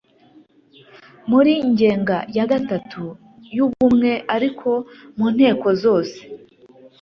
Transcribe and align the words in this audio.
muri 1.29 1.53
ngenga 1.71 2.17
ya 2.35 2.45
gatatu 2.51 3.03
y’ubumwe 3.55 4.11
ariko 4.35 4.69
mu 5.17 5.27
nteko 5.35 5.67
zose 5.83 6.17